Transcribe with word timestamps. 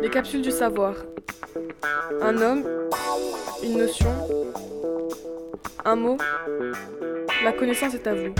Les 0.00 0.10
capsules 0.10 0.42
du 0.42 0.50
savoir. 0.50 0.94
Un 2.20 2.36
homme, 2.38 2.64
une 3.62 3.78
notion, 3.78 4.10
un 5.84 5.96
mot. 5.96 6.18
La 7.44 7.52
connaissance 7.52 7.94
est 7.94 8.06
à 8.06 8.14
vous. 8.14 8.34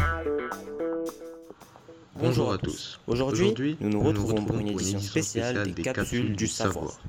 Bonjour 2.17 2.53
à 2.53 2.59
tous. 2.59 3.01
Aujourd'hui, 3.07 3.77
nous 3.81 3.89
nous 3.89 4.03
retrouvons 4.03 4.45
pour 4.45 4.59
une 4.59 4.69
édition 4.69 5.01
spéciale 5.01 5.73
des 5.73 5.83
capsules 5.83 6.37
du 6.37 6.47
savoir. 6.47 7.01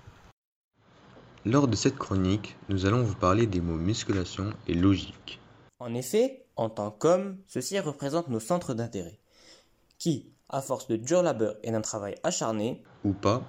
Lors 1.46 1.68
de 1.68 1.76
cette 1.76 1.98
chronique, 1.98 2.56
nous 2.70 2.86
allons 2.86 3.04
vous 3.04 3.16
parler 3.16 3.48
des 3.48 3.60
mots 3.60 3.76
musculation 3.76 4.52
et 4.68 4.74
logique. 4.74 5.40
En 5.80 5.94
effet, 5.94 6.46
en 6.56 6.70
tant 6.70 6.90
qu'hommes, 6.90 7.38
ceux-ci 7.48 7.80
représentent 7.80 8.30
nos 8.30 8.40
centres 8.40 8.74
d'intérêt, 8.74 9.20
qui, 9.98 10.32
à 10.50 10.62
force 10.62 10.88
de 10.88 10.96
dur 10.96 11.22
labeur 11.22 11.56
et 11.64 11.72
d'un 11.72 11.82
travail 11.82 12.16
acharné, 12.24 12.82
Ou 13.04 13.12
pas, 13.12 13.44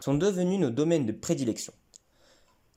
sont 0.00 0.14
devenus 0.14 0.58
nos 0.58 0.70
domaines 0.70 1.06
de 1.06 1.12
prédilection. 1.12 1.72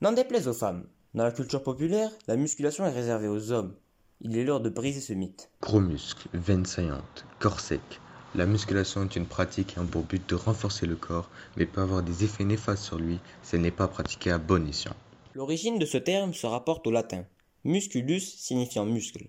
N'en 0.01 0.11
déplaise 0.11 0.47
aux 0.47 0.53
femmes, 0.53 0.85
dans 1.13 1.23
la 1.23 1.31
culture 1.31 1.61
populaire, 1.61 2.11
la 2.27 2.35
musculation 2.35 2.85
est 2.85 2.91
réservée 2.91 3.27
aux 3.27 3.51
hommes. 3.51 3.75
Il 4.21 4.37
est 4.37 4.43
l'heure 4.43 4.61
de 4.61 4.69
briser 4.69 5.01
ce 5.01 5.13
mythe. 5.13 5.49
gros 5.61 5.79
muscles, 5.79 6.27
veines 6.33 6.65
saillantes, 6.65 7.25
corps 7.39 7.59
sec. 7.59 7.81
La 8.35 8.47
musculation 8.47 9.03
est 9.03 9.15
une 9.15 9.27
pratique 9.27 9.73
ayant 9.73 9.85
pour 9.85 10.03
but 10.03 10.27
de 10.27 10.33
renforcer 10.33 10.87
le 10.87 10.95
corps, 10.95 11.29
mais 11.55 11.67
peut 11.67 11.81
avoir 11.81 12.01
des 12.01 12.23
effets 12.23 12.45
néfastes 12.45 12.83
sur 12.83 12.97
lui 12.97 13.19
si 13.43 13.55
elle 13.55 13.61
n'est 13.61 13.69
pas 13.69 13.87
pratiquée 13.87 14.31
à 14.31 14.39
bon 14.39 14.67
escient. 14.67 14.95
L'origine 15.35 15.77
de 15.77 15.85
ce 15.85 15.97
terme 15.97 16.33
se 16.33 16.47
rapporte 16.47 16.87
au 16.87 16.91
latin, 16.91 17.25
musculus 17.63 18.21
signifiant 18.21 18.85
muscle. 18.85 19.27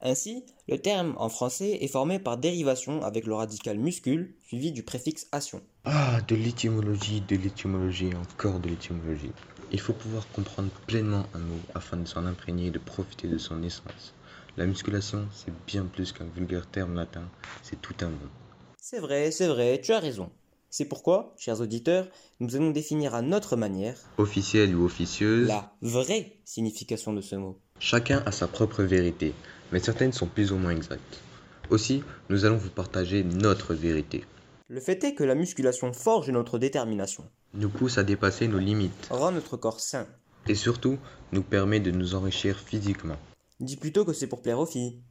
Ainsi, 0.00 0.44
le 0.68 0.78
terme 0.78 1.14
en 1.18 1.28
français 1.28 1.78
est 1.80 1.88
formé 1.88 2.18
par 2.18 2.36
dérivation 2.36 3.02
avec 3.02 3.26
le 3.26 3.34
radical 3.34 3.78
muscule 3.78 4.34
suivi 4.44 4.72
du 4.72 4.82
préfixe 4.82 5.28
ation. 5.30 5.62
Ah, 5.84 6.20
de 6.28 6.36
l'étymologie, 6.36 7.22
de 7.22 7.34
l'étymologie, 7.34 8.10
encore 8.14 8.60
de 8.60 8.68
l'étymologie. 8.68 9.32
Il 9.72 9.80
faut 9.80 9.92
pouvoir 9.92 10.28
comprendre 10.28 10.70
pleinement 10.86 11.26
un 11.34 11.40
mot 11.40 11.58
afin 11.74 11.96
de 11.96 12.06
s'en 12.06 12.24
imprégner 12.24 12.66
et 12.66 12.70
de 12.70 12.78
profiter 12.78 13.26
de 13.26 13.36
son 13.36 13.64
essence. 13.64 14.14
La 14.56 14.66
musculation, 14.66 15.26
c'est 15.32 15.52
bien 15.66 15.84
plus 15.84 16.12
qu'un 16.12 16.26
vulgaire 16.36 16.66
terme 16.66 16.94
latin, 16.94 17.24
c'est 17.64 17.80
tout 17.82 17.96
un 18.02 18.10
monde. 18.10 18.30
C'est 18.80 19.00
vrai, 19.00 19.32
c'est 19.32 19.48
vrai, 19.48 19.80
tu 19.82 19.92
as 19.92 19.98
raison. 19.98 20.30
C'est 20.70 20.84
pourquoi, 20.84 21.34
chers 21.36 21.60
auditeurs, 21.60 22.06
nous 22.38 22.54
allons 22.54 22.70
définir 22.70 23.16
à 23.16 23.22
notre 23.22 23.56
manière 23.56 23.96
Officielle 24.18 24.76
ou 24.76 24.84
officieuse, 24.84 25.48
la 25.48 25.74
vraie 25.82 26.38
signification 26.44 27.12
de 27.12 27.20
ce 27.20 27.34
mot. 27.34 27.60
chacun 27.80 28.22
a 28.24 28.30
sa 28.30 28.46
propre 28.46 28.84
vérité, 28.84 29.34
mais 29.72 29.80
certaines 29.80 30.12
sont 30.12 30.26
plus 30.28 30.52
ou 30.52 30.58
moins 30.58 30.70
exactes. 30.70 31.18
Aussi, 31.70 32.04
nous 32.28 32.44
allons 32.44 32.56
vous 32.56 32.70
partager 32.70 33.24
notre 33.24 33.74
vérité. 33.74 34.24
Le 34.72 34.80
fait 34.80 35.04
est 35.04 35.14
que 35.14 35.22
la 35.22 35.34
musculation 35.34 35.92
forge 35.92 36.30
notre 36.30 36.58
détermination, 36.58 37.24
Nous 37.52 37.68
pousse 37.68 37.98
à 37.98 38.04
dépasser 38.04 38.48
nos 38.48 38.58
limites 38.58 39.06
rend 39.10 39.30
notre 39.30 39.58
corps 39.58 39.80
sain. 39.80 40.06
et 40.48 40.54
surtout 40.54 40.96
nous 41.32 41.42
permet 41.42 41.78
de 41.78 41.90
nous 41.90 42.14
enrichir 42.14 42.58
physiquement. 42.58 43.18
Dis 43.60 43.76
plutôt 43.76 44.06
que 44.06 44.14
c'est 44.14 44.28
pour 44.28 44.40
plaire 44.40 44.58
aux 44.58 44.64
filles. 44.64 45.02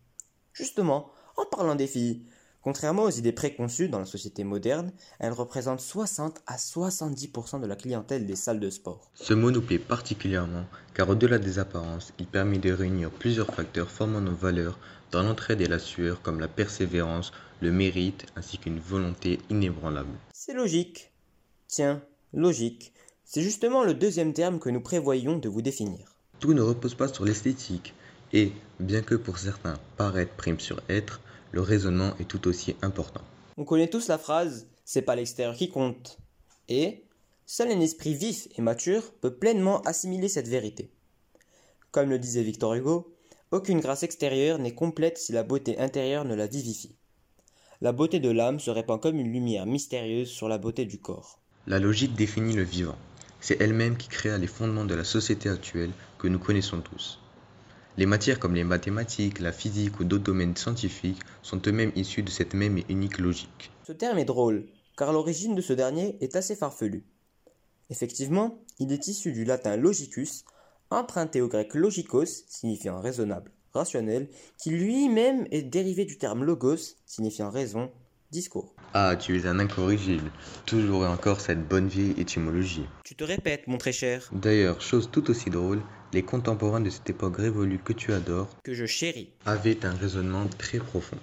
Justement, 0.51 1.11
en 1.37 1.45
parlant 1.45 1.75
des 1.75 1.85
filles, 1.85 2.25
contrairement 2.63 3.03
aux 3.03 3.11
idées 3.11 3.33
préconçues 3.33 3.87
dans 3.87 3.99
la 3.99 4.05
société 4.05 4.43
moderne, 4.43 4.93
elles 5.19 5.31
représentent 5.31 5.79
60 5.79 6.41
à 6.47 6.57
70% 6.57 7.61
de 7.61 7.67
la 7.67 7.75
clientèle 7.75 8.25
des 8.25 8.35
salles 8.35 8.59
de 8.59 8.71
sport. 8.71 9.11
Ce 9.13 9.35
mot 9.35 9.51
nous 9.51 9.61
plaît 9.61 9.77
particulièrement 9.77 10.65
car 10.95 11.07
au-delà 11.07 11.37
des 11.37 11.59
apparences, 11.59 12.13
il 12.17 12.25
permet 12.25 12.57
de 12.57 12.71
réunir 12.73 13.11
plusieurs 13.11 13.53
facteurs 13.53 13.91
formant 13.91 14.21
nos 14.21 14.33
valeurs 14.33 14.79
dans 15.11 15.21
l'entraide 15.21 15.61
et 15.61 15.67
la 15.67 15.77
sueur 15.77 16.23
comme 16.23 16.39
la 16.39 16.47
persévérance, 16.47 17.31
le 17.61 17.71
mérite 17.71 18.25
ainsi 18.35 18.57
qu'une 18.57 18.79
volonté 18.79 19.39
inébranlable. 19.49 20.17
C'est 20.33 20.53
logique. 20.53 21.11
Tiens, 21.67 22.01
logique. 22.33 22.93
C'est 23.23 23.41
justement 23.41 23.83
le 23.83 23.93
deuxième 23.93 24.33
terme 24.33 24.59
que 24.59 24.69
nous 24.69 24.81
prévoyons 24.81 25.37
de 25.37 25.47
vous 25.47 25.61
définir. 25.61 26.15
Tout 26.39 26.53
ne 26.53 26.61
repose 26.61 26.95
pas 26.95 27.07
sur 27.07 27.23
l'esthétique 27.23 27.93
et, 28.33 28.51
bien 28.79 29.01
que 29.01 29.15
pour 29.15 29.37
certains 29.37 29.77
paraître 29.95 30.35
prime 30.35 30.59
sur 30.59 30.81
être, 30.89 31.21
le 31.51 31.61
raisonnement 31.61 32.13
est 32.19 32.27
tout 32.27 32.47
aussi 32.47 32.75
important. 32.81 33.21
On 33.57 33.65
connaît 33.65 33.89
tous 33.89 34.07
la 34.07 34.17
phrase 34.17 34.67
c'est 34.91 35.03
pas 35.03 35.15
l'extérieur 35.15 35.55
qui 35.55 35.69
compte. 35.69 36.17
Et 36.67 37.05
seul 37.45 37.71
un 37.71 37.79
esprit 37.79 38.13
vif 38.13 38.49
et 38.57 38.61
mature 38.61 39.13
peut 39.21 39.33
pleinement 39.33 39.81
assimiler 39.83 40.27
cette 40.27 40.49
vérité. 40.49 40.91
Comme 41.91 42.09
le 42.09 42.19
disait 42.19 42.43
Victor 42.43 42.73
Hugo, 42.73 43.15
aucune 43.51 43.79
grâce 43.79 44.03
extérieure 44.03 44.59
n'est 44.59 44.75
complète 44.75 45.17
si 45.17 45.31
la 45.31 45.43
beauté 45.43 45.77
intérieure 45.77 46.25
ne 46.25 46.35
la 46.35 46.47
vivifie. 46.47 46.95
La 47.83 47.93
beauté 47.93 48.19
de 48.19 48.29
l'âme 48.29 48.59
se 48.59 48.69
répand 48.69 49.01
comme 49.01 49.17
une 49.17 49.33
lumière 49.33 49.65
mystérieuse 49.65 50.29
sur 50.29 50.47
la 50.47 50.59
beauté 50.59 50.85
du 50.85 50.99
corps. 50.99 51.39
La 51.65 51.79
logique 51.79 52.13
définit 52.13 52.53
le 52.53 52.61
vivant. 52.61 52.95
C'est 53.39 53.59
elle-même 53.59 53.97
qui 53.97 54.07
créa 54.07 54.37
les 54.37 54.45
fondements 54.45 54.85
de 54.85 54.93
la 54.93 55.03
société 55.03 55.49
actuelle 55.49 55.89
que 56.19 56.27
nous 56.27 56.37
connaissons 56.37 56.81
tous. 56.81 57.19
Les 57.97 58.05
matières 58.05 58.37
comme 58.37 58.53
les 58.53 58.63
mathématiques, 58.63 59.39
la 59.39 59.51
physique 59.51 59.99
ou 59.99 60.03
d'autres 60.03 60.25
domaines 60.25 60.55
scientifiques 60.55 61.23
sont 61.41 61.59
eux-mêmes 61.65 61.91
issus 61.95 62.21
de 62.21 62.29
cette 62.29 62.53
même 62.53 62.77
et 62.77 62.85
unique 62.87 63.17
logique. 63.17 63.71
Ce 63.87 63.93
terme 63.93 64.19
est 64.19 64.25
drôle, 64.25 64.67
car 64.95 65.11
l'origine 65.11 65.55
de 65.55 65.61
ce 65.61 65.73
dernier 65.73 66.17
est 66.21 66.35
assez 66.35 66.55
farfelue. 66.55 67.03
Effectivement, 67.89 68.59
il 68.77 68.91
est 68.91 69.07
issu 69.07 69.31
du 69.31 69.43
latin 69.43 69.75
logicus, 69.75 70.45
emprunté 70.91 71.41
au 71.41 71.47
grec 71.47 71.73
logikos, 71.73 72.45
signifiant 72.47 73.01
raisonnable, 73.01 73.51
rationnel, 73.73 74.27
qui 74.57 74.71
lui-même 74.71 75.47
est 75.51 75.63
dérivé 75.63 76.05
du 76.05 76.17
terme 76.17 76.43
logos, 76.43 76.95
signifiant 77.05 77.49
raison, 77.49 77.91
discours. 78.31 78.73
Ah, 78.93 79.15
tu 79.15 79.37
es 79.37 79.45
un 79.45 79.59
incorrigible. 79.59 80.31
Toujours 80.65 81.05
et 81.05 81.07
encore 81.07 81.41
cette 81.41 81.67
bonne 81.67 81.87
vieille 81.87 82.15
étymologie. 82.17 82.85
Tu 83.03 83.15
te 83.15 83.23
répètes, 83.23 83.67
mon 83.67 83.77
très 83.77 83.91
cher, 83.91 84.29
D'ailleurs, 84.31 84.81
chose 84.81 85.09
tout 85.11 85.29
aussi 85.29 85.49
drôle, 85.49 85.81
les 86.13 86.23
contemporains 86.23 86.81
de 86.81 86.89
cette 86.89 87.09
époque 87.09 87.37
révolue 87.37 87.79
que 87.79 87.93
tu 87.93 88.13
adores 88.13 88.49
que 88.63 88.73
je 88.73 88.85
chéris. 88.85 89.31
avaient 89.45 89.85
un 89.85 89.93
raisonnement 89.93 90.47
très 90.57 90.79
profond. 90.79 91.17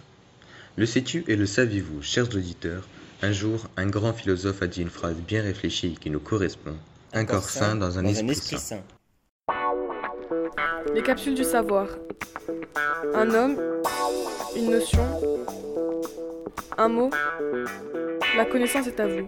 Le 0.76 0.86
sais-tu 0.86 1.24
et 1.28 1.36
le 1.36 1.46
saviez-vous, 1.46 2.02
chers 2.02 2.28
auditeurs? 2.34 2.86
Un 3.20 3.32
jour, 3.32 3.66
un 3.76 3.86
grand 3.86 4.12
philosophe 4.12 4.62
a 4.62 4.68
dit 4.68 4.80
une 4.80 4.90
phrase 4.90 5.16
bien 5.16 5.42
réfléchie 5.42 5.96
qui 6.00 6.08
nous 6.08 6.20
correspond. 6.20 6.76
Un 7.12 7.24
corps 7.24 7.50
sain 7.50 7.74
dans 7.74 7.98
un 7.98 8.04
esprit 8.04 8.34
sain. 8.36 8.58
sain. 8.58 8.82
Les 10.94 11.02
capsules 11.02 11.34
du 11.34 11.44
savoir. 11.44 11.86
Un 13.14 13.30
homme, 13.34 13.56
une 14.56 14.70
notion, 14.70 15.04
un 16.76 16.88
mot. 16.88 17.10
La 18.36 18.44
connaissance 18.44 18.86
est 18.86 19.00
à 19.00 19.06
vous. 19.06 19.26